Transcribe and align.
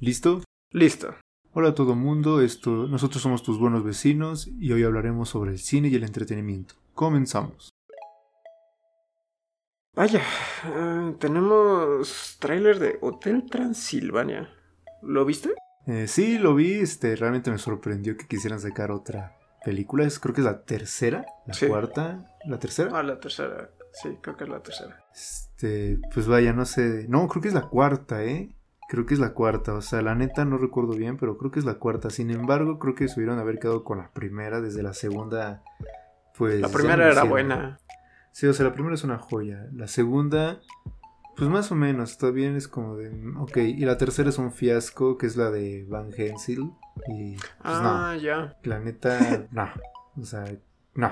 ¿Listo? 0.00 0.42
Listo. 0.72 1.14
Hola 1.52 1.68
a 1.70 1.74
todo 1.74 1.94
mundo, 1.94 2.40
esto, 2.42 2.88
nosotros 2.88 3.22
somos 3.22 3.44
tus 3.44 3.58
buenos 3.60 3.84
vecinos 3.84 4.48
y 4.58 4.72
hoy 4.72 4.82
hablaremos 4.82 5.28
sobre 5.28 5.52
el 5.52 5.58
cine 5.60 5.86
y 5.88 5.94
el 5.94 6.02
entretenimiento. 6.02 6.74
Comenzamos. 6.94 7.70
Vaya, 9.94 10.20
eh, 10.66 11.14
tenemos 11.20 12.36
tráiler 12.40 12.80
de 12.80 12.98
Hotel 13.00 13.44
Transilvania. 13.48 14.50
¿Lo 15.02 15.24
viste? 15.24 15.54
Eh, 15.86 16.08
sí, 16.08 16.38
lo 16.38 16.56
vi, 16.56 16.72
este, 16.72 17.14
realmente 17.14 17.52
me 17.52 17.58
sorprendió 17.58 18.16
que 18.16 18.26
quisieran 18.26 18.58
sacar 18.58 18.90
otra 18.90 19.36
película. 19.64 20.04
Es, 20.04 20.18
creo 20.18 20.34
que 20.34 20.40
es 20.40 20.44
la 20.46 20.64
tercera, 20.64 21.24
la 21.46 21.54
Sí. 21.54 21.68
cuarta, 21.68 22.26
la 22.46 22.58
tercera. 22.58 22.90
Ah, 22.92 23.02
la 23.04 23.20
tercera. 23.20 23.70
Sí, 23.92 24.18
creo 24.20 24.36
que 24.36 24.42
es 24.42 24.50
la 24.50 24.60
tercera. 24.60 25.04
Este, 25.14 26.00
pues 26.12 26.26
vaya, 26.26 26.52
no 26.52 26.64
sé. 26.64 27.06
No, 27.08 27.28
creo 27.28 27.40
que 27.42 27.48
es 27.48 27.54
la 27.54 27.68
cuarta, 27.68 28.24
¿eh? 28.24 28.56
Creo 28.88 29.06
que 29.06 29.14
es 29.14 29.20
la 29.20 29.32
cuarta. 29.32 29.74
O 29.74 29.80
sea, 29.80 30.02
la 30.02 30.14
neta 30.14 30.44
no 30.44 30.58
recuerdo 30.58 30.94
bien, 30.94 31.16
pero 31.16 31.38
creo 31.38 31.50
que 31.50 31.58
es 31.58 31.64
la 31.64 31.74
cuarta. 31.74 32.10
Sin 32.10 32.30
embargo, 32.30 32.78
creo 32.78 32.94
que 32.94 33.08
se 33.08 33.18
hubieran 33.18 33.38
haber 33.38 33.58
quedado 33.58 33.84
con 33.84 33.98
la 33.98 34.10
primera. 34.10 34.60
Desde 34.60 34.82
la 34.82 34.92
segunda, 34.92 35.62
pues. 36.36 36.60
La 36.60 36.68
ya 36.68 36.74
primera 36.74 37.10
era 37.10 37.24
buena. 37.24 37.80
Sí, 38.32 38.46
o 38.46 38.52
sea, 38.52 38.66
la 38.66 38.72
primera 38.72 38.94
es 38.94 39.04
una 39.04 39.18
joya. 39.18 39.66
La 39.72 39.86
segunda, 39.86 40.60
pues 41.36 41.48
más 41.48 41.70
o 41.72 41.74
menos. 41.74 42.12
Está 42.12 42.30
bien, 42.30 42.56
es 42.56 42.68
como 42.68 42.96
de. 42.96 43.10
Ok. 43.38 43.56
Y 43.58 43.84
la 43.84 43.96
tercera 43.96 44.28
es 44.28 44.38
un 44.38 44.52
fiasco, 44.52 45.16
que 45.18 45.26
es 45.26 45.36
la 45.36 45.50
de 45.50 45.86
Van 45.88 46.12
Helsing. 46.12 46.76
Y. 47.08 47.36
Pues 47.36 47.50
ah, 47.62 48.16
ya. 48.20 48.36
no. 48.36 48.54
La 48.64 48.80
neta, 48.80 49.46
no. 49.50 49.68
O 50.20 50.24
sea, 50.24 50.44
no. 50.94 51.10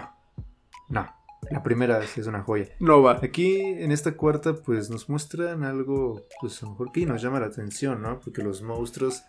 No. 0.89 1.22
La 1.51 1.63
primera 1.63 2.01
sí 2.03 2.21
es 2.21 2.27
una 2.27 2.43
joya. 2.43 2.69
No 2.79 3.03
va. 3.03 3.19
Aquí 3.23 3.59
en 3.61 3.93
esta 3.93 4.17
cuarta 4.17 4.55
pues 4.55 4.91
nos 4.91 5.09
muestran 5.09 5.65
algo 5.65 6.23
pues 6.41 6.63
a 6.63 6.67
lo 6.67 6.73
mejor 6.73 6.93
que 6.93 7.07
nos 7.07 7.21
llama 7.21 7.41
la 7.41 7.47
atención, 7.47 8.03
¿no? 8.03 8.21
Porque 8.21 8.43
los 8.43 8.63
monstruos 8.63 9.25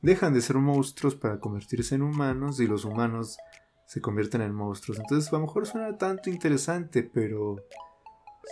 dejan 0.00 0.32
de 0.32 0.40
ser 0.40 0.56
monstruos 0.56 1.14
para 1.14 1.40
convertirse 1.40 1.94
en 1.94 2.02
humanos 2.02 2.60
y 2.60 2.66
los 2.66 2.84
humanos 2.84 3.38
se 3.86 4.00
convierten 4.00 4.42
en 4.42 4.54
monstruos. 4.54 4.98
Entonces 4.98 5.32
a 5.32 5.36
lo 5.36 5.42
mejor 5.42 5.66
suena 5.66 5.96
tanto 5.98 6.30
interesante, 6.30 7.02
pero 7.02 7.56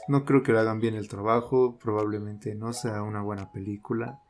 no 0.08 0.24
creo 0.24 0.42
que 0.42 0.52
le 0.52 0.58
hagan 0.58 0.80
bien 0.80 0.94
el 0.94 1.08
trabajo, 1.08 1.78
probablemente 1.78 2.54
no 2.54 2.72
sea 2.72 3.02
una 3.02 3.22
buena 3.22 3.52
película. 3.52 4.20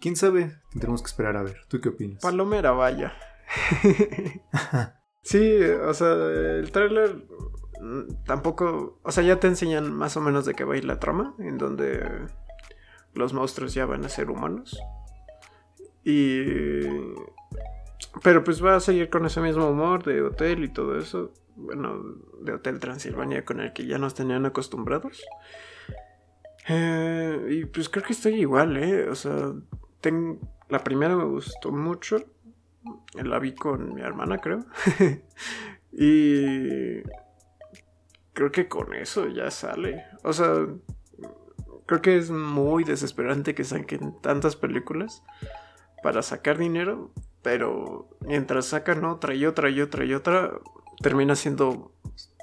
¿Quién 0.00 0.16
sabe? 0.16 0.58
Tendremos 0.70 1.02
que 1.02 1.06
esperar 1.06 1.36
a 1.36 1.42
ver. 1.42 1.56
¿Tú 1.68 1.80
qué 1.80 1.88
opinas? 1.88 2.22
Palomera, 2.22 2.72
vaya. 2.72 3.14
sí, 5.22 5.58
o 5.62 5.94
sea, 5.94 6.12
el 6.12 6.70
tráiler 6.70 7.26
tampoco, 8.24 8.98
o 9.02 9.12
sea, 9.12 9.22
ya 9.22 9.40
te 9.40 9.46
enseñan 9.46 9.92
más 9.92 10.16
o 10.16 10.20
menos 10.20 10.44
de 10.44 10.54
qué 10.54 10.64
va 10.64 10.74
a 10.74 10.76
ir 10.78 10.84
la 10.84 11.00
trama, 11.00 11.34
en 11.38 11.58
donde 11.58 12.02
los 13.14 13.32
monstruos 13.32 13.74
ya 13.74 13.86
van 13.86 14.04
a 14.04 14.08
ser 14.08 14.30
humanos. 14.30 14.78
Y 16.04 16.80
pero 18.22 18.44
pues 18.44 18.64
va 18.64 18.76
a 18.76 18.80
seguir 18.80 19.10
con 19.10 19.26
ese 19.26 19.40
mismo 19.40 19.68
humor 19.68 20.04
de 20.04 20.22
hotel 20.22 20.64
y 20.64 20.68
todo 20.68 20.98
eso, 20.98 21.32
bueno, 21.56 22.00
de 22.40 22.52
Hotel 22.52 22.78
Transilvania 22.78 23.44
con 23.44 23.60
el 23.60 23.72
que 23.72 23.86
ya 23.86 23.98
nos 23.98 24.14
tenían 24.14 24.46
acostumbrados. 24.46 25.24
Eh, 26.68 27.46
y 27.50 27.64
pues 27.66 27.88
creo 27.88 28.04
que 28.04 28.12
estoy 28.12 28.34
igual, 28.34 28.76
¿eh? 28.76 29.08
O 29.08 29.14
sea, 29.14 29.52
la 30.68 30.84
primera 30.84 31.16
me 31.16 31.24
gustó 31.24 31.72
mucho. 31.72 32.24
La 33.14 33.38
vi 33.38 33.54
con 33.54 33.94
mi 33.94 34.02
hermana, 34.02 34.38
creo. 34.38 34.64
y 35.92 37.02
creo 38.34 38.52
que 38.52 38.68
con 38.68 38.92
eso 38.94 39.28
ya 39.28 39.50
sale. 39.50 40.04
O 40.22 40.32
sea, 40.32 40.66
creo 41.86 42.02
que 42.02 42.18
es 42.18 42.30
muy 42.30 42.84
desesperante 42.84 43.54
que 43.54 43.64
saquen 43.64 44.20
tantas 44.20 44.56
películas 44.56 45.22
para 46.02 46.20
sacar 46.22 46.58
dinero. 46.58 47.12
Pero 47.42 48.08
mientras 48.20 48.66
sacan 48.66 49.04
otra 49.04 49.34
y 49.34 49.44
otra 49.46 49.70
y 49.70 49.80
otra 49.80 50.04
y 50.04 50.14
otra, 50.14 50.50
termina 51.02 51.36
siendo 51.36 51.92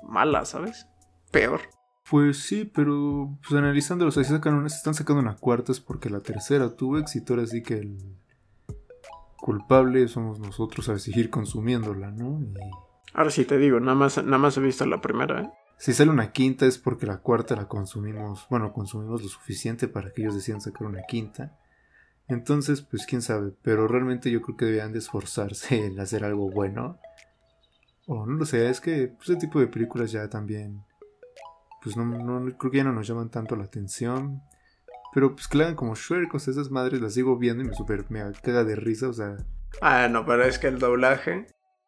mala, 0.03 0.45
¿sabes? 0.45 0.87
Peor. 1.31 1.61
Pues 2.09 2.43
sí, 2.43 2.65
pero 2.65 3.37
pues 3.47 3.57
analizándolo, 3.57 4.09
o 4.09 4.11
sea, 4.11 4.23
si 4.23 4.31
sacan 4.31 4.55
una, 4.55 4.69
si 4.69 4.75
están 4.75 4.93
sacando 4.93 5.21
una 5.21 5.37
cuarta 5.37 5.71
es 5.71 5.79
porque 5.79 6.09
la 6.09 6.19
tercera 6.21 6.75
tuvo 6.75 6.97
éxito, 6.97 7.33
ahora 7.33 7.47
sí 7.47 7.63
que 7.63 7.75
el 7.75 7.97
culpable 9.37 10.07
somos 10.07 10.39
nosotros 10.39 10.89
al 10.89 10.99
seguir 10.99 11.29
consumiéndola, 11.29 12.11
¿no? 12.11 12.41
Y 12.41 12.53
Ahora 13.13 13.29
sí 13.29 13.45
te 13.45 13.57
digo, 13.57 13.79
nada 13.79 13.95
más, 13.95 14.23
nada 14.23 14.37
más 14.37 14.57
he 14.57 14.61
visto 14.61 14.85
la 14.85 15.01
primera, 15.01 15.41
¿eh? 15.41 15.49
Si 15.81 15.93
sale 15.93 16.11
una 16.11 16.31
quinta 16.31 16.67
es 16.67 16.77
porque 16.77 17.07
la 17.07 17.17
cuarta 17.17 17.55
la 17.55 17.67
consumimos, 17.67 18.45
bueno, 18.51 18.71
consumimos 18.71 19.23
lo 19.23 19.27
suficiente 19.27 19.87
para 19.87 20.11
que 20.11 20.21
ellos 20.21 20.35
decidan 20.35 20.61
sacar 20.61 20.85
una 20.85 21.01
quinta. 21.07 21.57
Entonces, 22.27 22.83
pues 22.83 23.07
quién 23.07 23.23
sabe, 23.23 23.51
pero 23.63 23.87
realmente 23.87 24.29
yo 24.29 24.43
creo 24.43 24.55
que 24.55 24.65
deberían 24.65 24.93
de 24.93 24.99
esforzarse 24.99 25.83
en 25.87 25.99
hacer 25.99 26.23
algo 26.23 26.51
bueno. 26.51 26.99
O 28.05 28.27
no 28.27 28.33
lo 28.35 28.45
sé, 28.45 28.69
es 28.69 28.79
que 28.79 29.07
pues, 29.07 29.29
ese 29.31 29.39
tipo 29.39 29.59
de 29.59 29.65
películas 29.65 30.11
ya 30.11 30.29
también, 30.29 30.83
pues 31.81 31.97
no, 31.97 32.05
no 32.05 32.55
creo 32.59 32.71
que 32.71 32.77
ya 32.77 32.83
no 32.83 32.93
nos 32.93 33.07
llaman 33.07 33.31
tanto 33.31 33.55
la 33.55 33.63
atención. 33.63 34.43
Pero 35.15 35.33
pues 35.33 35.47
que 35.47 35.57
le 35.57 35.63
hagan 35.63 35.75
como 35.75 35.95
Shrek, 35.95 36.31
o 36.31 36.37
sea, 36.37 36.51
esas 36.51 36.69
madres 36.69 37.01
las 37.01 37.15
sigo 37.15 37.37
viendo 37.37 37.63
y 37.63 37.67
me 37.67 37.73
super 37.73 38.05
me 38.11 38.21
caga 38.43 38.63
de 38.63 38.75
risa, 38.75 39.09
o 39.09 39.13
sea, 39.13 39.35
Ah, 39.81 40.07
no, 40.07 40.27
pero 40.27 40.43
es 40.43 40.59
que 40.59 40.67
el 40.67 40.77
doblaje. 40.77 41.47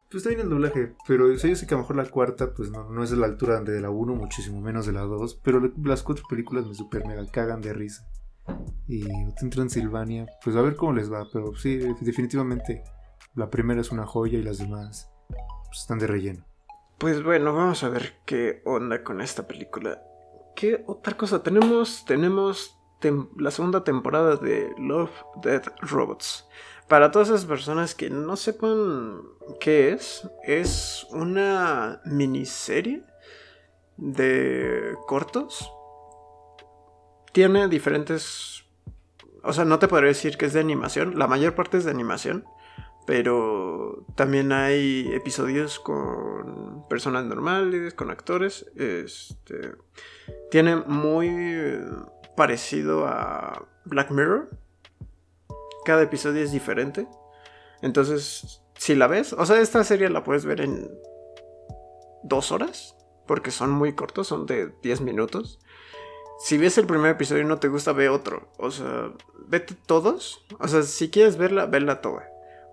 Pues 0.10 0.22
está 0.22 0.30
bien 0.30 0.42
el 0.42 0.50
doblaje, 0.50 0.96
pero 1.08 1.32
yo 1.32 1.38
sé 1.38 1.54
que 1.66 1.74
a 1.74 1.78
lo 1.78 1.84
mejor 1.84 1.96
la 1.96 2.06
cuarta 2.06 2.54
pues 2.54 2.70
no, 2.70 2.90
no 2.90 3.04
es 3.04 3.10
de 3.10 3.18
la 3.18 3.26
altura 3.26 3.62
de 3.62 3.82
la 3.82 3.90
1, 3.90 4.16
muchísimo 4.16 4.62
menos 4.62 4.86
de 4.86 4.94
la 4.94 5.02
2, 5.02 5.42
pero 5.44 5.72
las 5.84 6.04
cuatro 6.04 6.26
películas 6.30 6.68
me 6.68 6.76
super 6.76 7.06
mega 7.06 7.26
cagan 7.32 7.62
de 7.62 7.74
risa. 7.74 8.08
Y 8.88 9.06
Hotel 9.26 9.50
Transilvania, 9.50 10.28
pues 10.44 10.56
a 10.56 10.62
ver 10.62 10.76
cómo 10.76 10.94
les 10.94 11.12
va, 11.12 11.28
pero 11.32 11.56
sí, 11.56 11.78
definitivamente 12.02 12.84
la 13.36 13.50
primera 13.50 13.82
es 13.82 13.92
una 13.92 14.06
joya 14.06 14.38
y 14.38 14.44
las 14.44 14.58
demás 14.58 15.12
pues, 15.68 15.80
están 15.80 16.00
de 16.00 16.08
relleno. 16.08 16.46
Pues 16.98 17.24
bueno, 17.24 17.54
vamos 17.54 17.84
a 17.84 17.90
ver 17.90 18.22
qué 18.26 18.62
onda 18.66 19.04
con 19.04 19.22
esta 19.22 19.48
película. 19.48 20.04
¿Qué 20.56 20.84
otra 20.86 21.18
cosa 21.18 21.42
tenemos? 21.42 22.06
Tenemos 22.06 22.78
la 23.38 23.52
segunda 23.52 23.84
temporada 23.84 24.38
de 24.38 24.74
Love, 24.78 25.12
Death, 25.42 25.68
Robots. 25.82 26.48
Para 26.88 27.12
todas 27.12 27.30
esas 27.30 27.46
personas 27.46 27.96
que 27.96 28.10
no 28.10 28.36
sepan 28.36 29.22
qué 29.60 29.92
es, 29.92 30.28
es 30.44 31.08
una 31.12 32.02
miniserie 32.06 33.04
de 33.98 34.96
cortos. 35.08 35.72
Tiene 37.32 37.68
diferentes... 37.68 38.66
O 39.44 39.54
sea, 39.54 39.66
no 39.66 39.80
te 39.80 39.88
podría 39.88 40.10
decir 40.10 40.38
que 40.38 40.46
es 40.46 40.54
de 40.54 40.60
animación. 40.60 41.18
La 41.18 41.28
mayor 41.28 41.56
parte 41.56 41.78
es 41.78 41.86
de 41.86 41.92
animación. 41.92 42.46
Pero 43.06 44.06
también 44.16 44.54
hay 44.54 45.10
episodios 45.14 45.80
con 45.80 46.88
personas 46.88 47.26
normales, 47.26 47.94
con 47.94 48.10
actores. 48.10 48.66
Este 48.76 49.72
tiene 50.52 50.78
muy 50.78 51.82
parecido 52.38 53.06
a 53.06 53.68
Black 53.84 54.12
Mirror. 54.12 54.50
Cada 55.86 56.04
episodio 56.04 56.44
es 56.44 56.52
diferente. 56.52 57.08
Entonces, 57.82 58.62
si 58.78 58.96
la 58.96 59.08
ves, 59.08 59.34
o 59.34 59.46
sea, 59.46 59.60
esta 59.60 59.84
serie 59.84 60.10
la 60.10 60.24
puedes 60.24 60.46
ver 60.46 60.62
en 60.62 60.90
dos 62.24 62.52
horas, 62.52 62.96
porque 63.28 63.52
son 63.52 63.72
muy 63.72 63.94
cortos, 63.94 64.28
son 64.28 64.46
de 64.46 64.74
10 64.82 65.02
minutos. 65.02 65.60
Si 66.40 66.58
ves 66.58 66.78
el 66.78 66.88
primer 66.88 67.12
episodio 67.12 67.44
y 67.44 67.46
no 67.46 67.60
te 67.60 67.68
gusta, 67.68 67.94
ve 67.94 68.10
otro. 68.10 68.50
O 68.58 68.72
sea, 68.72 69.14
vete 69.48 69.76
todos. 69.86 70.46
O 70.60 70.68
sea, 70.68 70.84
si 70.84 71.10
quieres 71.10 71.38
verla, 71.38 71.66
verla 71.66 72.02
toda. 72.02 72.28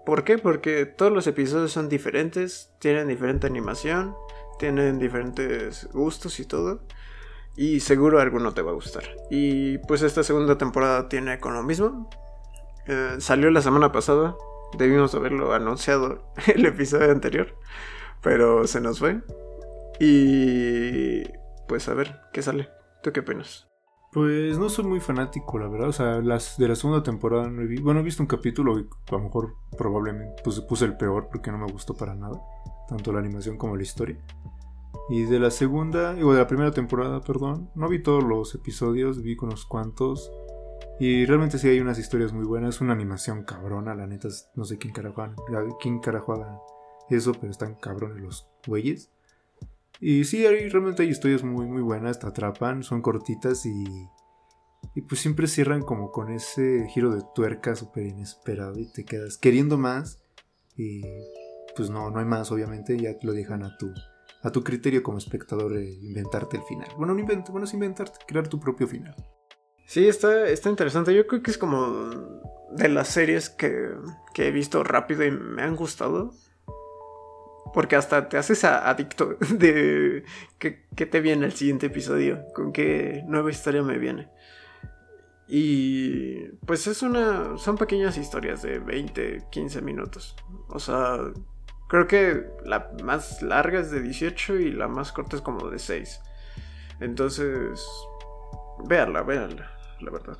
¿Por 0.07 0.25
qué? 0.25 0.39
Porque 0.39 0.87
todos 0.87 1.13
los 1.13 1.27
episodios 1.27 1.73
son 1.73 1.89
diferentes, 1.89 2.73
tienen 2.81 3.09
diferente 3.09 3.47
animación, 3.47 4.15
tienen 4.59 4.99
diferentes 4.99 5.89
gustos 5.93 6.41
y 6.41 6.47
todo. 6.47 6.81
Y 7.57 7.81
seguro 7.81 8.21
alguno 8.21 8.55
te 8.55 8.63
va 8.63 8.71
a 8.71 8.75
gustar. 8.75 9.05
Y 9.31 9.79
pues 9.79 10.03
esta 10.03 10.23
segunda 10.23 10.57
temporada 10.57 11.09
tiene 11.09 11.39
con 11.39 11.55
lo 11.55 11.63
mismo. 11.63 12.09
Eh, 12.91 13.21
salió 13.21 13.51
la 13.53 13.63
semana 13.63 13.93
pasada. 13.93 14.37
Debimos 14.77 15.15
haberlo 15.15 15.53
anunciado 15.53 16.25
el 16.53 16.67
episodio 16.67 17.13
anterior. 17.13 17.55
Pero 18.21 18.67
se 18.67 18.81
nos 18.81 18.99
fue. 18.99 19.23
Y 20.01 21.23
pues 21.69 21.89
a 21.89 21.95
ver 21.95 22.21
qué 22.33 22.43
sale. 22.43 22.69
¿Tú 23.03 23.13
qué 23.13 23.21
opinas? 23.21 23.69
Pues 24.13 24.59
no 24.59 24.69
soy 24.69 24.87
muy 24.87 24.99
fanático, 24.99 25.57
la 25.61 25.69
verdad. 25.69 25.89
O 25.89 25.93
sea, 25.93 26.21
las 26.21 26.59
de 26.59 26.67
la 26.67 26.75
segunda 26.75 27.05
temporada 27.05 27.49
no 27.49 27.63
he 27.63 27.67
visto. 27.67 27.85
Bueno, 27.85 28.01
he 28.01 28.03
visto 28.03 28.25
un 28.25 28.27
capítulo 28.27 28.77
y 28.81 28.83
a 28.83 29.13
lo 29.13 29.21
mejor 29.21 29.55
probablemente 29.79 30.43
pues, 30.43 30.61
puse 30.61 30.85
el 30.85 30.97
peor 30.97 31.29
porque 31.31 31.53
no 31.53 31.59
me 31.59 31.71
gustó 31.71 31.95
para 31.95 32.17
nada. 32.17 32.43
Tanto 32.89 33.13
la 33.13 33.21
animación 33.21 33.57
como 33.57 33.77
la 33.77 33.85
historia. 33.85 34.19
Y 35.09 35.23
de 35.23 35.39
la 35.39 35.53
segunda, 35.53 36.17
o 36.23 36.33
de 36.33 36.39
la 36.39 36.49
primera 36.49 36.73
temporada, 36.73 37.21
perdón, 37.21 37.71
no 37.77 37.89
vi 37.89 38.03
todos 38.03 38.25
los 38.25 38.53
episodios, 38.57 39.23
vi 39.23 39.37
unos 39.41 39.65
cuantos. 39.65 40.33
Y 41.01 41.25
realmente 41.25 41.59
sí 41.59 41.67
hay 41.67 41.81
unas 41.81 41.99
historias 41.99 42.33
muy 42.33 42.45
buenas, 42.45 42.81
una 42.83 42.93
animación 42.93 43.43
cabrona, 43.45 43.95
la 43.95 44.07
neta, 44.07 44.29
no 44.55 44.65
sé 44.65 44.77
quién 44.79 44.93
carajo, 44.93 45.25
quién 45.81 45.99
carajo 45.99 46.35
haga 46.35 46.59
eso, 47.09 47.33
pero 47.33 47.51
están 47.51 47.75
cabrones 47.75 48.23
los 48.23 48.47
güeyes. 48.67 49.11
Y 49.99 50.25
sí, 50.25 50.47
hay- 50.47 50.69
realmente 50.69 51.03
hay 51.03 51.09
historias 51.09 51.43
muy, 51.43 51.67
muy 51.67 51.83
buenas, 51.83 52.19
te 52.21 52.27
atrapan, 52.27 52.83
son 52.83 53.03
cortitas 53.03 53.67
y 53.67 53.85
Y 54.95 55.03
pues 55.03 55.21
siempre 55.21 55.47
cierran 55.47 55.83
como 55.83 56.11
con 56.11 56.31
ese 56.31 56.87
giro 56.89 57.11
de 57.15 57.23
tuerca 57.35 57.77
súper 57.77 58.07
inesperado 58.07 58.79
y 58.79 58.87
te 58.91 59.05
quedas 59.05 59.37
queriendo 59.37 59.77
más 59.79 60.19
y 60.77 61.03
pues 61.77 61.91
no, 61.91 62.11
no 62.11 62.19
hay 62.19 62.25
más, 62.25 62.51
obviamente, 62.51 62.99
ya 62.99 63.11
lo 63.23 63.33
dejan 63.33 63.63
a 63.63 63.77
tu, 63.77 63.93
a 64.43 64.51
tu 64.51 64.65
criterio 64.65 65.03
como 65.03 65.19
espectador 65.19 65.79
inventarte 65.81 66.57
el 66.57 66.63
final. 66.65 66.89
Bueno, 66.97 67.13
no 67.15 67.21
invent, 67.21 67.49
bueno, 67.51 67.67
es 67.67 67.75
inventarte, 67.75 68.19
crear 68.27 68.49
tu 68.49 68.59
propio 68.59 68.89
final. 68.89 69.15
Sí, 69.91 70.07
está, 70.07 70.47
está 70.47 70.71
interesante. 70.71 71.13
Yo 71.13 71.27
creo 71.27 71.43
que 71.43 71.51
es 71.51 71.59
como 71.59 72.11
de 72.71 72.89
las 72.89 73.09
series 73.09 73.51
que, 73.51 73.91
que 74.33 74.47
he 74.47 74.53
visto 74.53 74.85
rápido 74.85 75.25
y 75.25 75.33
me 75.33 75.63
han 75.63 75.75
gustado. 75.75 76.33
Porque 77.75 77.97
hasta 77.97 78.29
te 78.29 78.39
haces 78.39 78.63
adicto 78.63 79.37
de 79.51 80.23
qué, 80.61 80.87
qué 80.95 81.07
te 81.07 81.21
viene 81.21 81.45
el 81.45 81.55
siguiente 81.55 81.87
episodio, 81.87 82.45
con 82.55 82.73
qué 82.73 83.25
nueva 83.27 83.51
historia 83.51 83.83
me 83.83 83.99
viene. 83.99 84.29
Y 85.49 86.51
pues 86.67 86.87
es 86.87 87.03
una. 87.03 87.59
Son 87.59 87.77
pequeñas 87.77 88.17
historias 88.17 88.63
de 88.63 88.79
20, 88.79 89.47
15 89.51 89.83
minutos. 89.83 90.37
O 90.69 90.79
sea, 90.79 91.19
creo 91.89 92.07
que 92.07 92.47
la 92.65 92.93
más 93.03 93.43
larga 93.43 93.81
es 93.81 93.91
de 93.91 94.03
18 94.03 94.55
y 94.55 94.71
la 94.71 94.87
más 94.87 95.11
corta 95.11 95.35
es 95.35 95.43
como 95.43 95.69
de 95.69 95.81
6. 95.81 96.21
Entonces, 97.01 97.85
véanla, 98.85 99.23
véanla, 99.23 99.80
la 100.03 100.11
verdad. 100.11 100.39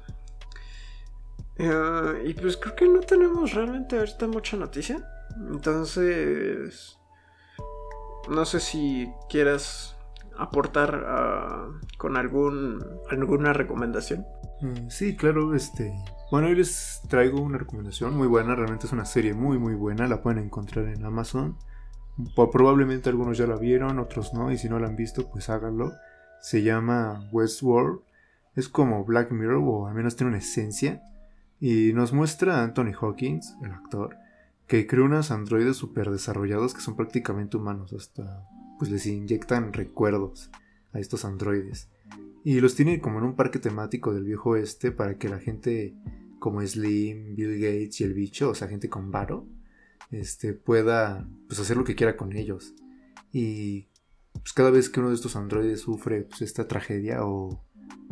Eh, 1.57 2.25
y 2.27 2.35
pues 2.35 2.57
creo 2.57 2.75
que 2.75 2.89
no 2.89 3.01
tenemos 3.01 3.53
realmente 3.53 3.99
ahorita 3.99 4.27
mucha 4.27 4.57
noticia. 4.57 5.05
Entonces, 5.51 6.99
no 8.29 8.45
sé 8.45 8.61
si 8.61 9.11
quieras 9.29 9.97
aportar 10.39 11.05
ah, 11.07 11.69
con 11.99 12.17
algún, 12.17 12.85
alguna 13.11 13.53
recomendación. 13.53 14.25
Mm, 14.61 14.89
sí, 14.89 15.17
claro, 15.17 15.55
este. 15.55 15.93
Bueno, 16.31 16.49
hoy 16.49 16.55
les 16.55 17.03
traigo 17.09 17.41
una 17.41 17.59
recomendación 17.59 18.17
muy 18.17 18.29
buena, 18.29 18.55
realmente 18.55 18.87
es 18.87 18.93
una 18.93 19.05
serie 19.05 19.35
muy 19.35 19.59
muy 19.59 19.75
buena, 19.75 20.07
la 20.07 20.23
pueden 20.23 20.45
encontrar 20.45 20.87
en 20.87 21.05
Amazon. 21.05 21.57
Probablemente 22.35 23.09
algunos 23.09 23.39
ya 23.39 23.47
la 23.47 23.57
vieron, 23.57 23.99
otros 23.99 24.35
no, 24.35 24.53
y 24.53 24.59
si 24.59 24.69
no 24.69 24.79
la 24.79 24.89
han 24.89 24.97
visto, 24.97 25.31
pues 25.31 25.49
háganlo. 25.49 25.93
Se 26.41 26.63
llama 26.63 27.29
Westworld. 27.33 28.01
Es 28.61 28.69
como 28.69 29.07
Black 29.07 29.33
Mirror, 29.33 29.63
o 29.65 29.87
al 29.87 29.95
menos 29.95 30.17
tiene 30.17 30.29
una 30.29 30.39
esencia. 30.39 31.03
Y 31.59 31.93
nos 31.95 32.13
muestra 32.13 32.59
a 32.59 32.65
Anthony 32.65 32.93
Hawkins, 33.01 33.57
el 33.63 33.71
actor, 33.71 34.17
que 34.67 34.87
creó 34.87 35.07
unos 35.07 35.31
androides 35.31 35.79
super 35.79 36.11
desarrollados 36.11 36.75
que 36.75 36.83
son 36.83 36.95
prácticamente 36.95 37.57
humanos. 37.57 37.95
Hasta 37.95 38.47
pues 38.79 38.91
les 38.91 39.07
inyectan 39.07 39.73
recuerdos 39.73 40.51
a 40.93 41.01
estos 41.01 41.25
androides. 41.25 41.89
Y 42.45 42.61
los 42.61 42.75
tiene 42.75 43.01
como 43.01 43.19
en 43.19 43.25
un 43.25 43.35
parque 43.35 43.59
temático 43.59 44.13
del 44.13 44.25
viejo 44.25 44.51
oeste 44.51 44.93
para 44.93 45.17
que 45.17 45.31
la 45.31 45.39
gente 45.39 45.95
como 46.39 46.61
Slim, 46.61 47.35
Bill 47.35 47.61
Gates 47.61 48.01
y 48.03 48.05
el 48.05 48.13
bicho, 48.13 48.51
o 48.51 48.55
sea, 48.55 48.69
gente 48.69 48.91
con 48.91 49.11
varo, 49.11 49.47
este, 50.11 50.53
pueda 50.53 51.27
pues, 51.49 51.61
hacer 51.61 51.79
lo 51.79 51.85
que 51.85 51.95
quiera 51.95 52.17
con 52.17 52.37
ellos. 52.37 52.75
Y 53.33 53.89
pues, 54.33 54.53
cada 54.53 54.71
vez 54.71 54.91
que 54.91 55.01
uno 55.01 55.09
de 55.09 55.15
estos 55.15 55.37
androides 55.37 55.81
sufre 55.81 56.23
pues, 56.23 56.43
esta 56.43 56.67
tragedia 56.69 57.25
o, 57.25 57.63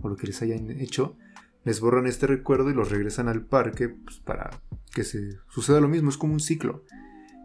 o, 0.03 0.09
lo 0.09 0.17
que 0.17 0.27
les 0.27 0.43
hayan 0.43 0.71
hecho, 0.71 1.17
les 1.65 1.81
borran 1.81 2.07
este 2.07 2.27
recuerdo 2.27 2.71
y 2.71 2.75
los 2.75 2.91
regresan 2.91 3.29
al 3.29 3.45
parque 3.45 3.89
pues, 3.89 4.19
para 4.21 4.51
que 4.95 5.05
se 5.05 5.39
suceda 5.49 5.81
lo 5.81 5.89
mismo. 5.89 6.11
Es 6.11 6.17
como 6.17 6.33
un 6.33 6.41
ciclo. 6.41 6.85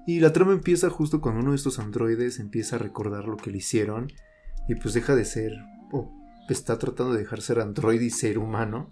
Y 0.06 0.19
la 0.19 0.33
trama 0.33 0.53
empieza 0.53 0.89
justo 0.89 1.21
cuando 1.21 1.41
uno 1.41 1.51
de 1.51 1.57
estos 1.57 1.80
androides 1.80 2.39
empieza 2.39 2.75
a 2.75 2.80
recordar 2.80 3.25
lo 3.25 3.38
que 3.38 3.51
le 3.51 3.57
hicieron 3.57 4.12
y 4.68 4.75
pues 4.75 4.94
deja 4.94 5.15
de 5.15 5.25
ser 5.25 5.53
está 6.50 6.77
tratando 6.77 7.13
de 7.13 7.19
dejar 7.19 7.41
ser 7.41 7.59
android 7.59 8.01
y 8.01 8.09
ser 8.09 8.38
humano. 8.38 8.89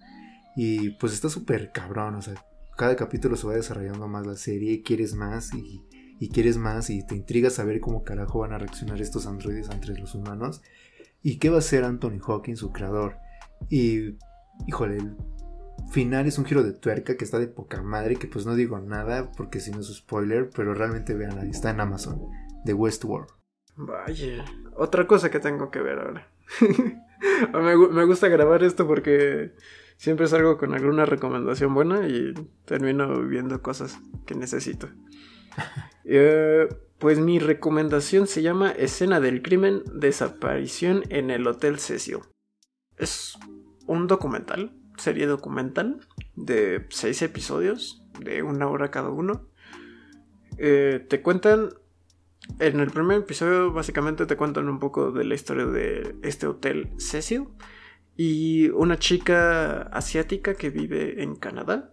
Y 0.55 0.91
pues 0.91 1.13
está 1.13 1.29
súper 1.29 1.71
cabrón, 1.71 2.15
o 2.15 2.21
sea, 2.21 2.33
cada 2.77 2.95
capítulo 2.95 3.35
se 3.35 3.47
va 3.47 3.53
desarrollando 3.53 4.07
más 4.07 4.27
la 4.27 4.35
serie, 4.35 4.81
quieres 4.81 5.13
más 5.13 5.53
y, 5.53 5.81
y, 6.19 6.29
quieres 6.29 6.57
más 6.57 6.89
y 6.89 7.05
te 7.05 7.15
intriga 7.15 7.49
saber 7.49 7.79
cómo 7.79 8.03
carajo 8.03 8.39
van 8.39 8.53
a 8.53 8.57
reaccionar 8.57 9.01
estos 9.01 9.27
androides 9.27 9.69
entre 9.69 9.97
los 9.97 10.13
humanos 10.13 10.61
y 11.23 11.37
qué 11.37 11.49
va 11.49 11.57
a 11.57 11.59
hacer 11.59 11.83
Anthony 11.83 12.19
Hawking, 12.19 12.55
su 12.55 12.71
creador. 12.71 13.17
Y, 13.69 14.17
híjole, 14.67 14.97
el 14.97 15.15
final 15.91 16.27
es 16.27 16.37
un 16.37 16.45
giro 16.45 16.63
de 16.63 16.73
tuerca 16.73 17.17
que 17.17 17.25
está 17.25 17.39
de 17.39 17.47
poca 17.47 17.81
madre, 17.81 18.15
que 18.15 18.27
pues 18.27 18.45
no 18.45 18.55
digo 18.55 18.79
nada 18.79 19.31
porque 19.31 19.59
si 19.59 19.71
no 19.71 19.79
es 19.79 19.93
spoiler, 19.93 20.49
pero 20.55 20.73
realmente 20.73 21.13
vean, 21.13 21.37
ahí 21.39 21.49
está 21.49 21.69
en 21.69 21.79
Amazon, 21.79 22.21
de 22.65 22.73
Westworld. 22.73 23.29
Vaya, 23.75 24.45
otra 24.75 25.07
cosa 25.07 25.31
que 25.31 25.39
tengo 25.39 25.71
que 25.71 25.81
ver 25.81 25.99
ahora. 25.99 26.27
me, 27.91 28.05
gusta 28.05 28.27
grabar 28.27 28.63
esto 28.63 28.87
porque 28.87 29.53
siempre 29.97 30.27
salgo 30.27 30.57
con 30.57 30.73
alguna 30.73 31.05
recomendación 31.05 31.73
buena 31.73 32.07
y 32.07 32.33
termino 32.65 33.21
viendo 33.27 33.61
cosas 33.61 33.99
que 34.25 34.35
necesito. 34.35 34.89
Eh, 36.03 36.67
pues 36.97 37.19
mi 37.19 37.37
recomendación 37.37 38.25
se 38.25 38.41
llama 38.41 38.71
Escena 38.71 39.19
del 39.19 39.43
crimen, 39.43 39.83
desaparición 39.93 41.03
en 41.09 41.29
el 41.29 41.45
Hotel 41.45 41.77
Cecil. 41.77 42.21
Es 43.01 43.37
un 43.87 44.05
documental, 44.05 44.71
serie 44.95 45.25
documental, 45.25 46.07
de 46.35 46.85
seis 46.89 47.21
episodios, 47.23 48.03
de 48.19 48.43
una 48.43 48.67
hora 48.67 48.91
cada 48.91 49.09
uno. 49.09 49.47
Eh, 50.57 51.05
te 51.09 51.21
cuentan 51.21 51.71
en 52.59 52.79
el 52.79 52.91
primer 52.91 53.19
episodio 53.19 53.71
básicamente 53.71 54.25
te 54.25 54.37
cuentan 54.37 54.69
un 54.69 54.79
poco 54.79 55.11
de 55.11 55.25
la 55.25 55.35
historia 55.35 55.65
de 55.65 56.15
este 56.21 56.47
hotel 56.47 56.89
Cecil 56.97 57.47
y 58.15 58.69
una 58.69 58.97
chica 58.97 59.83
asiática 59.83 60.53
que 60.53 60.69
vive 60.69 61.23
en 61.23 61.35
Canadá 61.35 61.91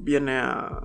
viene 0.00 0.38
a 0.38 0.80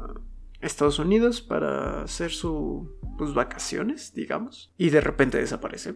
Estados 0.64 1.00
Unidos 1.00 1.42
para 1.42 2.04
hacer 2.04 2.32
sus 2.32 2.88
pues, 3.18 3.34
vacaciones, 3.34 4.14
digamos, 4.14 4.74
y 4.78 4.90
de 4.90 5.02
repente 5.02 5.38
desaparece. 5.38 5.96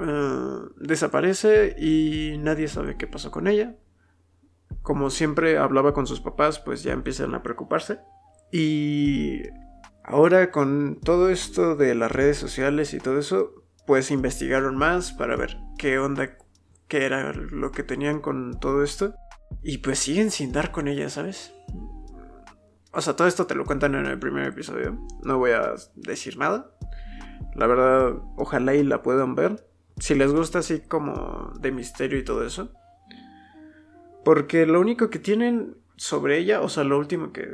Eh, 0.00 0.58
desaparece 0.80 1.76
y 1.78 2.36
nadie 2.38 2.68
sabe 2.68 2.96
qué 2.96 3.06
pasó 3.06 3.30
con 3.30 3.46
ella. 3.46 3.76
Como 4.82 5.10
siempre 5.10 5.58
hablaba 5.58 5.94
con 5.94 6.06
sus 6.06 6.20
papás, 6.20 6.58
pues 6.58 6.82
ya 6.82 6.92
empiezan 6.92 7.34
a 7.34 7.42
preocuparse. 7.42 8.00
Y 8.50 9.42
Ahora 10.04 10.50
con 10.50 10.98
todo 11.00 11.30
esto 11.30 11.76
de 11.76 11.94
las 11.94 12.10
redes 12.10 12.36
sociales 12.36 12.92
y 12.92 12.98
todo 12.98 13.18
eso, 13.18 13.64
pues 13.86 14.10
investigaron 14.10 14.76
más 14.76 15.12
para 15.12 15.36
ver 15.36 15.58
qué 15.78 15.98
onda, 15.98 16.36
qué 16.88 17.04
era 17.04 17.32
lo 17.32 17.70
que 17.70 17.84
tenían 17.84 18.20
con 18.20 18.58
todo 18.58 18.82
esto. 18.82 19.14
Y 19.62 19.78
pues 19.78 20.00
siguen 20.00 20.30
sin 20.30 20.50
dar 20.50 20.72
con 20.72 20.88
ella, 20.88 21.08
¿sabes? 21.08 21.54
O 22.92 23.00
sea, 23.00 23.16
todo 23.16 23.26
esto 23.26 23.46
te 23.46 23.54
lo 23.54 23.64
cuentan 23.64 23.94
en 23.94 24.06
el 24.06 24.18
primer 24.18 24.46
episodio. 24.46 24.98
No 25.22 25.38
voy 25.38 25.52
a 25.52 25.74
decir 25.94 26.36
nada. 26.36 26.70
La 27.54 27.66
verdad, 27.66 28.16
ojalá 28.36 28.74
y 28.74 28.82
la 28.82 29.02
puedan 29.02 29.34
ver. 29.34 29.66
Si 29.98 30.14
les 30.14 30.32
gusta 30.32 30.58
así 30.58 30.80
como 30.80 31.52
de 31.58 31.72
misterio 31.72 32.18
y 32.18 32.24
todo 32.24 32.44
eso. 32.44 32.70
Porque 34.24 34.66
lo 34.66 34.80
único 34.80 35.10
que 35.10 35.18
tienen 35.18 35.76
sobre 35.96 36.38
ella, 36.38 36.60
o 36.60 36.68
sea, 36.68 36.84
lo 36.84 36.98
último 36.98 37.32
que 37.32 37.48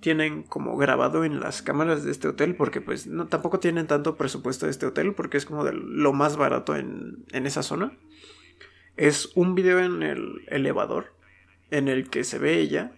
tienen 0.00 0.42
como 0.42 0.76
grabado 0.76 1.24
en 1.24 1.40
las 1.40 1.62
cámaras 1.62 2.04
de 2.04 2.10
este 2.10 2.28
hotel, 2.28 2.54
porque 2.54 2.80
pues 2.80 3.06
no, 3.06 3.28
tampoco 3.28 3.58
tienen 3.58 3.86
tanto 3.86 4.16
presupuesto 4.16 4.66
de 4.66 4.72
este 4.72 4.86
hotel, 4.86 5.14
porque 5.14 5.38
es 5.38 5.46
como 5.46 5.64
de 5.64 5.72
lo 5.72 6.12
más 6.12 6.36
barato 6.36 6.76
en, 6.76 7.24
en 7.32 7.46
esa 7.46 7.62
zona. 7.62 7.96
Es 8.96 9.32
un 9.34 9.54
video 9.54 9.80
en 9.80 10.02
el 10.02 10.44
elevador, 10.48 11.14
en 11.70 11.88
el 11.88 12.08
que 12.08 12.24
se 12.24 12.38
ve 12.38 12.58
ella, 12.58 12.92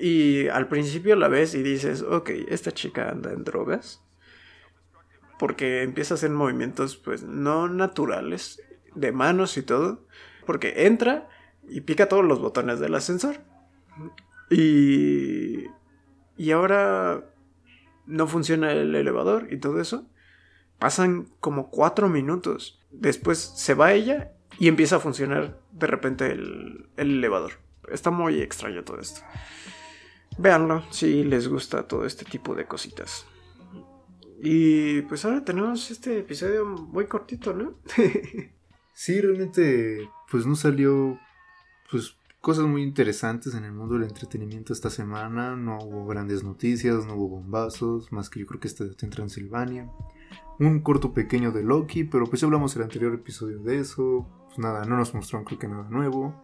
y 0.00 0.48
al 0.48 0.68
principio 0.68 1.16
la 1.16 1.28
ves 1.28 1.54
y 1.54 1.62
dices, 1.62 2.02
ok, 2.02 2.30
esta 2.48 2.72
chica 2.72 3.10
anda 3.10 3.32
en 3.32 3.44
drogas, 3.44 4.02
porque 5.38 5.82
empieza 5.82 6.14
a 6.14 6.16
hacer 6.16 6.30
movimientos 6.30 6.96
pues 6.96 7.22
no 7.22 7.68
naturales, 7.68 8.62
de 8.94 9.12
manos 9.12 9.56
y 9.56 9.62
todo, 9.62 10.06
porque 10.46 10.86
entra 10.86 11.28
y 11.68 11.82
pica 11.82 12.08
todos 12.08 12.24
los 12.24 12.40
botones 12.40 12.80
del 12.80 12.94
ascensor. 12.94 13.40
Y 14.50 15.66
y 16.40 16.52
ahora 16.52 17.22
no 18.06 18.26
funciona 18.26 18.72
el 18.72 18.94
elevador 18.94 19.48
y 19.52 19.58
todo 19.58 19.78
eso. 19.78 20.06
Pasan 20.78 21.28
como 21.38 21.68
cuatro 21.68 22.08
minutos. 22.08 22.80
Después 22.90 23.38
se 23.38 23.74
va 23.74 23.92
ella 23.92 24.32
y 24.58 24.68
empieza 24.68 24.96
a 24.96 25.00
funcionar 25.00 25.60
de 25.70 25.86
repente 25.86 26.32
el, 26.32 26.88
elevador. 26.96 27.58
Está 27.92 28.10
muy 28.10 28.40
extraño 28.40 28.84
todo 28.84 29.00
esto. 29.00 29.20
Véanlo 30.40 30.82
si 30.90 31.22
les 31.22 31.48
gusta 31.48 31.86
todo 31.86 32.06
este 32.06 32.24
tipo 32.24 32.54
de 32.54 32.66
cositas. 32.66 33.26
Y 34.42 35.02
pues 35.02 35.26
ahora 35.26 35.44
tenemos 35.44 35.90
este 35.90 36.18
episodio 36.18 36.64
muy 36.64 37.06
cortito, 37.06 37.52
¿no? 37.52 37.74
sí, 38.94 39.20
realmente 39.20 40.08
pues 40.30 40.46
no 40.46 40.56
salió 40.56 41.18
pues 41.90 42.16
cosas 42.40 42.64
muy 42.64 42.82
interesantes 42.82 43.54
en 43.54 43.64
el 43.64 43.72
mundo 43.72 43.94
del 43.94 44.04
entretenimiento 44.04 44.72
esta 44.72 44.88
semana. 44.88 45.56
No 45.56 45.76
hubo 45.76 46.06
grandes 46.06 46.42
noticias, 46.42 47.04
no 47.04 47.16
hubo 47.16 47.28
bombazos, 47.28 48.10
más 48.10 48.30
que 48.30 48.40
yo 48.40 48.46
creo 48.46 48.60
que 48.60 48.68
este 48.68 48.84
en 48.98 49.10
Transilvania. 49.10 49.90
Un 50.58 50.80
corto 50.80 51.12
pequeño 51.12 51.52
de 51.52 51.62
Loki, 51.62 52.04
pero 52.04 52.24
pues 52.24 52.40
ya 52.40 52.46
hablamos 52.46 52.74
el 52.76 52.82
anterior 52.82 53.12
episodio 53.12 53.58
de 53.58 53.80
eso. 53.80 54.26
Pues 54.46 54.58
nada, 54.58 54.86
no 54.86 54.96
nos 54.96 55.12
mostraron 55.12 55.44
creo 55.44 55.58
que 55.58 55.68
nada 55.68 55.86
nuevo. 55.90 56.42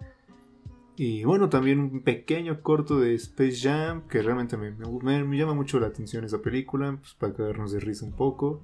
Y 0.96 1.24
bueno, 1.24 1.50
también 1.50 1.78
un 1.78 2.02
pequeño 2.02 2.62
corto 2.62 2.98
de 2.98 3.14
Space 3.14 3.56
Jam, 3.60 4.08
que 4.08 4.22
realmente 4.22 4.56
me, 4.56 4.70
me, 4.72 5.36
llama 5.36 5.52
mucho 5.52 5.78
la 5.78 5.88
atención 5.88 6.24
esa 6.24 6.40
película, 6.40 6.96
pues 6.98 7.14
para 7.14 7.34
caernos 7.34 7.72
de 7.72 7.80
risa 7.80 8.06
un 8.06 8.12
poco. 8.12 8.62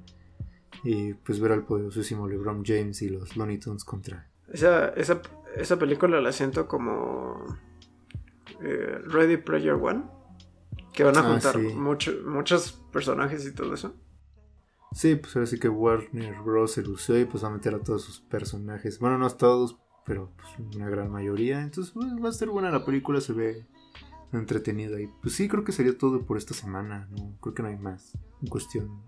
Y 0.83 1.13
pues 1.15 1.39
ver 1.41 1.53
al 1.53 1.65
poderosísimo 1.65 2.27
LeBron 2.27 2.65
James 2.65 3.03
y 3.03 3.11
los 3.11 3.37
Looney 3.37 3.59
Tunes 3.59 3.85
contra. 3.85 4.29
Esa, 4.51 4.89
esa, 4.91 5.21
esa 5.57 5.79
película 5.79 6.21
la 6.21 6.33
siento 6.33 6.67
como 6.67 7.45
eh, 8.63 8.99
Ready 9.07 9.37
Player 9.37 9.75
One, 9.75 10.05
que 10.93 11.05
van 11.05 11.17
a 11.19 11.21
ah, 11.21 11.31
juntar 11.31 11.59
muchos 11.59 12.73
personajes 12.91 13.47
y 13.47 13.53
todo 13.53 13.75
eso. 13.75 13.95
Sí, 14.95 15.17
pues 15.17 15.35
ahora 15.37 15.47
sí 15.47 15.59
que 15.59 15.69
Warner 15.69 16.41
Bros. 16.43 16.73
se 16.73 16.83
lució 16.83 17.19
y 17.19 17.25
pues 17.25 17.45
va 17.45 17.49
a 17.49 17.53
meter 17.53 17.75
a 17.75 17.79
todos 17.79 18.03
sus 18.03 18.21
personajes. 18.21 18.99
Bueno, 18.99 19.19
no 19.19 19.27
a 19.27 19.37
todos, 19.37 19.79
pero 20.05 20.33
pues, 20.37 20.77
una 20.77 20.89
gran 20.89 21.11
mayoría. 21.11 21.61
Entonces 21.63 21.93
pues, 21.93 22.07
va 22.23 22.29
a 22.29 22.33
ser 22.33 22.49
buena 22.49 22.71
la 22.71 22.85
película, 22.85 23.21
se 23.21 23.33
ve 23.33 23.67
entretenida. 24.33 25.01
Y 25.01 25.09
pues 25.21 25.35
sí, 25.35 25.49
creo 25.49 25.65
que 25.65 25.73
sería 25.73 25.97
todo 25.97 26.25
por 26.25 26.37
esta 26.37 26.55
semana. 26.55 27.09
No, 27.11 27.37
creo 27.41 27.55
que 27.55 27.63
no 27.63 27.69
hay 27.69 27.79
más 27.79 28.13
en 28.41 28.49
cuestión 28.49 29.03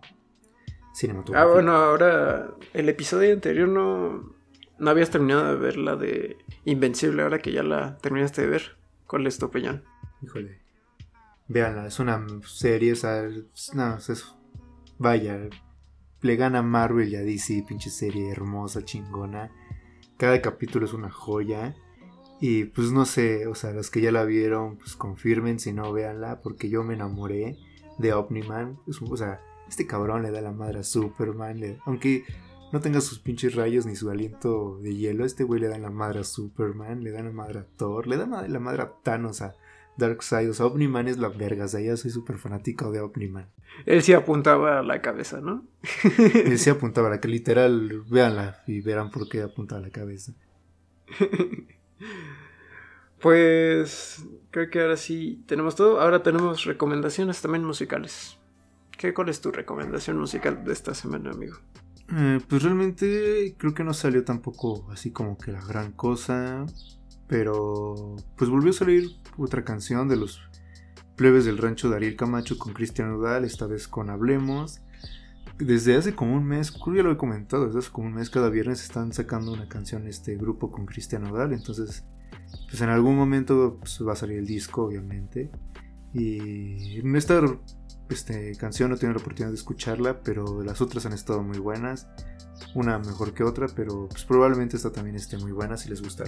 cinematográfica. 0.93 1.51
Ah, 1.51 1.53
bueno, 1.53 1.73
ahora 1.73 2.55
el 2.73 2.89
episodio 2.89 3.33
anterior 3.33 3.69
no, 3.69 4.35
no 4.79 4.91
habías 4.91 5.11
terminado 5.11 5.47
de 5.47 5.57
ver 5.57 5.77
la 5.77 5.97
de 5.97 6.39
Invencible, 6.65 7.23
ahora 7.23 7.39
que 7.39 7.53
ya 7.53 7.63
la 7.63 7.99
terminaste 7.99 8.43
de 8.43 8.49
ver. 8.49 8.77
¿Cuál 9.07 9.27
es 9.27 9.39
tu 9.39 9.47
opinión? 9.47 9.85
Híjole. 10.23 10.61
Véanla, 11.47 11.87
es 11.87 11.99
una 11.99 12.27
serie, 12.47 12.93
o 12.93 12.97
sea, 12.97 13.29
no, 13.75 13.97
es, 13.97 14.35
vaya, 14.97 15.39
le 16.23 16.37
gana 16.37 16.63
Marvel 16.63 17.11
y 17.11 17.17
a 17.17 17.21
DC, 17.21 17.67
pinche 17.69 17.91
serie 17.91 18.31
hermosa, 18.31 18.83
chingona. 18.83 19.51
Cada 20.25 20.41
capítulo 20.41 20.87
es 20.87 20.95
una 20.95 21.11
joya. 21.11 21.77
Y 22.41 22.65
pues 22.65 22.93
no 22.93 23.05
sé, 23.05 23.47
o 23.47 23.55
sea, 23.55 23.73
los 23.73 23.91
que 23.91 24.01
ya 24.01 24.11
la 24.11 24.25
vieron, 24.25 24.79
pues 24.79 24.97
confirmen, 24.97 25.61
si 25.61 25.75
no, 25.75 25.93
véanla, 25.93 26.41
porque 26.41 26.71
yo 26.71 26.83
me 26.83 26.95
enamoré 26.95 27.59
de 27.99 28.15
Omniman. 28.15 28.79
o 28.87 29.17
sea, 29.19 29.43
este 29.69 29.87
cabrón 29.87 30.23
le 30.23 30.31
da 30.31 30.41
la 30.41 30.51
madre 30.51 30.79
a 30.79 30.83
Superman, 30.83 31.79
aunque 31.85 32.25
no 32.73 32.81
tenga 32.81 33.03
sus 33.03 33.19
pinches 33.19 33.55
rayos 33.55 33.85
ni 33.85 33.97
su 33.97 34.09
aliento 34.09 34.79
de 34.79 34.95
hielo, 34.95 35.27
este 35.27 35.45
güey 35.45 35.61
le 35.61 35.69
da 35.69 35.77
la 35.77 35.91
madre 35.91 36.21
a 36.21 36.25
Superman, 36.25 37.05
le 37.05 37.11
da 37.11 37.23
la 37.23 37.31
madre 37.31 37.59
a 37.59 37.67
Thor, 37.77 38.07
le 38.07 38.17
da 38.17 38.49
la 38.49 38.61
madre 38.61 38.81
a 38.81 38.95
Thanos, 39.03 39.43
Darkseid, 39.97 40.51
o 40.51 40.55
sea, 40.55 40.67
Omniman 40.67 41.09
es 41.09 41.19
la 41.19 41.29
verga, 41.29 41.67
o 41.67 41.69
sea, 41.69 41.81
yo 41.81 41.97
soy 41.97 42.11
súper 42.11 42.39
fanático 42.39 42.91
de 42.91 43.01
Omniman. 43.01 43.49
Él 43.87 44.03
sí 44.03 44.13
apuntaba 44.13 44.81
a 44.81 44.83
la 44.83 45.01
cabeza, 45.01 45.41
¿no? 45.41 45.67
Él 46.35 46.59
sí 46.59 46.71
apuntaba 46.71 47.09
a 47.09 47.11
la 47.13 47.21
que 47.21 47.29
literal, 47.29 48.03
véanla 48.09 48.63
y 48.67 48.81
verán 48.81 49.11
por 49.11 49.29
qué 49.29 49.43
apunta 49.43 49.77
a 49.77 49.81
la 49.81 49.91
cabeza. 49.91 50.33
pues 53.21 54.25
creo 54.51 54.71
que 54.71 54.81
ahora 54.81 54.97
sí 54.97 55.43
tenemos 55.47 55.77
todo. 55.77 56.01
Ahora 56.01 56.23
tenemos 56.23 56.65
recomendaciones 56.65 57.41
también 57.41 57.65
musicales. 57.65 58.39
¿Qué, 58.97 59.13
¿Cuál 59.13 59.29
es 59.29 59.41
tu 59.41 59.51
recomendación 59.51 60.19
musical 60.19 60.65
de 60.65 60.73
esta 60.73 60.95
semana, 60.95 61.31
amigo? 61.31 61.57
Eh, 62.13 62.39
pues 62.49 62.63
realmente 62.63 63.55
creo 63.59 63.75
que 63.75 63.83
no 63.83 63.95
salió 63.95 64.25
tampoco 64.25 64.87
así 64.93 65.11
como 65.11 65.37
que 65.39 65.53
la 65.53 65.65
gran 65.65 65.93
cosa. 65.93 66.67
Pero 67.27 68.17
pues 68.37 68.51
volvió 68.51 68.71
a 68.71 68.75
salir 68.75 69.11
otra 69.39 69.65
canción 69.65 70.09
de 70.09 70.17
los 70.17 70.41
plebes 71.17 71.45
del 71.45 71.59
rancho 71.59 71.89
de 71.89 71.97
Ariel 71.97 72.17
Camacho 72.17 72.59
con 72.59 72.73
Cristian 72.73 73.13
Udal, 73.13 73.45
esta 73.45 73.67
vez 73.67 73.89
con 73.89 74.11
Hablemos. 74.11 74.81
Desde 75.59 75.97
hace 75.97 76.15
como 76.15 76.35
un 76.35 76.45
mes, 76.45 76.73
creo 76.73 76.97
ya 76.97 77.03
lo 77.03 77.13
he 77.13 77.17
comentado, 77.17 77.67
desde 77.67 77.79
hace 77.79 77.91
como 77.91 78.09
un 78.09 78.15
mes 78.15 78.29
cada 78.29 78.51
viernes 78.51 78.83
están 78.83 79.13
sacando 79.13 79.53
una 79.53 79.69
canción 79.69 80.09
este 80.09 80.37
grupo 80.37 80.73
con 80.73 80.85
Cristian 80.85 81.31
Udal, 81.31 81.53
entonces 81.53 82.05
pues 82.69 82.81
en 82.81 82.89
algún 82.89 83.17
momento 83.17 83.77
pues, 83.79 84.03
va 84.07 84.15
a 84.15 84.17
salir 84.17 84.39
el 84.39 84.47
disco 84.47 84.85
obviamente. 84.85 85.51
Y 86.13 86.99
en 87.01 87.17
esta 87.17 87.41
este, 88.09 88.55
canción 88.57 88.91
no 88.91 88.97
he 88.97 89.05
la 89.05 89.13
oportunidad 89.13 89.49
de 89.49 89.55
escucharla, 89.55 90.21
pero 90.23 90.63
las 90.63 90.81
otras 90.81 91.07
han 91.07 91.13
estado 91.13 91.43
muy 91.43 91.59
buenas. 91.59 92.09
Una 92.75 92.99
mejor 92.99 93.35
que 93.35 93.43
otra, 93.43 93.67
pero 93.75 94.09
pues, 94.09 94.25
probablemente 94.25 94.77
esta 94.77 94.93
también 94.93 95.17
esté 95.17 95.39
muy 95.39 95.53
buena 95.53 95.77
si 95.77 95.89
les 95.89 96.03
gusta 96.03 96.25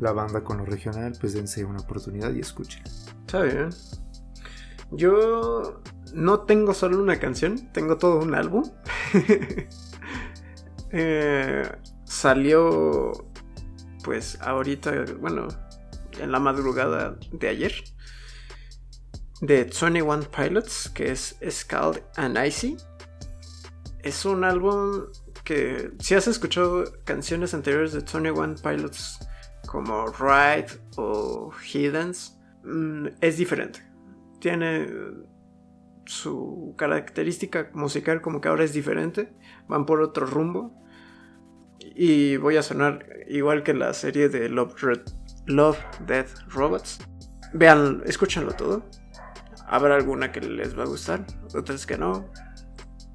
la 0.00 0.12
banda 0.12 0.42
con 0.42 0.58
lo 0.58 0.64
regional, 0.64 1.12
pues 1.20 1.34
dense 1.34 1.64
una 1.64 1.80
oportunidad 1.80 2.32
y 2.32 2.40
escuchen. 2.40 2.82
Está 3.20 3.42
bien. 3.42 3.70
Yo 4.90 5.80
no 6.14 6.40
tengo 6.40 6.74
solo 6.74 7.00
una 7.00 7.20
canción, 7.20 7.72
tengo 7.72 7.98
todo 7.98 8.18
un 8.18 8.34
álbum. 8.34 8.64
Eh, 10.92 11.70
salió 12.02 13.12
pues 14.02 14.40
ahorita, 14.40 15.04
bueno, 15.20 15.46
en 16.18 16.32
la 16.32 16.40
madrugada 16.40 17.16
de 17.30 17.48
ayer. 17.48 17.72
De 19.40 19.62
21 19.62 20.22
Pilots, 20.36 20.90
que 20.92 21.12
es 21.12 21.36
Scald 21.48 22.02
and 22.16 22.44
Icy. 22.44 22.76
Es 24.02 24.24
un 24.24 24.42
álbum 24.42 25.04
que 25.44 25.92
si 26.00 26.16
has 26.16 26.26
escuchado 26.26 26.92
canciones 27.04 27.54
anteriores 27.54 27.92
de 27.92 28.00
21 28.00 28.56
Pilots 28.56 29.20
como 29.70 30.06
Ride 30.08 30.66
o 30.96 31.52
Hiddens, 31.72 32.36
mm, 32.64 33.06
es 33.20 33.36
diferente. 33.36 33.88
Tiene 34.40 34.88
su 36.06 36.74
característica 36.76 37.70
musical 37.72 38.20
como 38.20 38.40
que 38.40 38.48
ahora 38.48 38.64
es 38.64 38.72
diferente, 38.72 39.32
van 39.68 39.86
por 39.86 40.02
otro 40.02 40.26
rumbo. 40.26 40.74
Y 41.78 42.36
voy 42.38 42.56
a 42.56 42.64
sonar 42.64 43.06
igual 43.28 43.62
que 43.62 43.72
la 43.72 43.94
serie 43.94 44.28
de 44.28 44.48
Love, 44.48 44.74
Love 45.46 45.78
Death 46.04 46.30
Robots. 46.48 46.98
Vean, 47.54 48.02
escúchanlo 48.06 48.54
todo. 48.54 48.84
Habrá 49.68 49.94
alguna 49.94 50.32
que 50.32 50.40
les 50.40 50.76
va 50.76 50.82
a 50.82 50.86
gustar, 50.86 51.24
otras 51.54 51.86
que 51.86 51.96
no. 51.96 52.28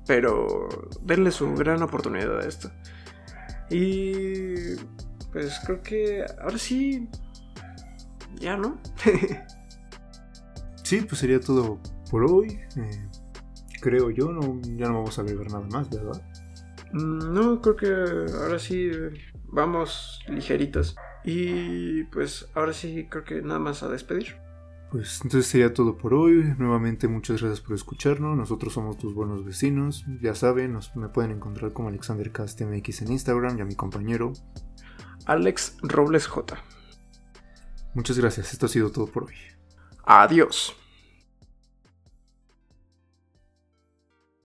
Pero 0.08 0.70
denle 1.02 1.32
su 1.32 1.54
gran 1.54 1.84
oportunidad 1.84 2.40
a 2.40 2.48
esto. 2.48 2.72
Y 3.70 4.76
pues 5.36 5.60
creo 5.65 5.82
que 5.82 6.25
ahora 6.42 6.58
sí. 6.58 7.10
Ya, 8.39 8.56
¿no? 8.56 8.80
sí, 10.84 11.01
pues 11.01 11.20
sería 11.20 11.42
todo 11.42 11.77
por 12.10 12.24
hoy. 12.24 12.58
Eh, 12.77 13.10
creo 13.82 14.12
yo, 14.12 14.32
no, 14.32 14.62
ya 14.77 14.88
no 14.88 14.94
vamos 14.94 15.20
a 15.20 15.24
ver 15.24 15.36
nada 15.51 15.68
más, 15.70 15.89
¿verdad? 15.89 16.24
Mm, 16.94 17.34
no, 17.34 17.62
creo 17.62 17.75
que 17.75 18.34
ahora 18.34 18.60
sí 18.60 18.89
vamos 19.50 20.22
ligeritos. 20.30 20.96
Y 21.25 22.06
pues 22.06 22.48
ahora 22.56 22.72
sí 22.72 23.08
creo 23.10 23.25
que 23.25 23.42
nada 23.42 23.60
más 23.60 23.84
a 23.84 23.89
despedir. 23.89 24.38
Pues 24.89 25.20
entonces 25.22 25.48
sería 25.48 25.74
todo 25.74 25.98
por 25.98 26.13
hoy. 26.13 26.56
Nuevamente 26.58 27.10
muchas 27.10 27.42
gracias 27.42 27.60
por 27.60 27.75
escucharnos. 27.75 28.38
Nosotros 28.38 28.72
somos 28.72 28.98
tus 28.98 29.13
buenos 29.13 29.44
vecinos. 29.44 30.06
Ya 30.22 30.34
saben, 30.34 30.72
nos, 30.72 30.96
me 30.96 31.10
pueden 31.10 31.32
encontrar 31.32 31.74
como 31.74 31.89
Alexander 31.89 32.32
MX 32.32 33.01
en 33.01 33.12
Instagram 33.12 33.58
y 33.58 33.62
a 33.62 33.65
mi 33.65 33.75
compañero 33.75 34.32
Alex 35.25 35.77
Robles 35.82 36.27
J. 36.27 36.58
Muchas 37.94 38.17
gracias, 38.17 38.53
esto 38.53 38.65
ha 38.65 38.70
sido 38.70 38.91
todo 38.91 39.08
por 39.08 39.25
hoy. 39.25 39.36
Adiós. 40.03 40.75